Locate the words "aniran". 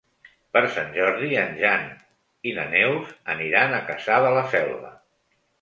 3.35-3.77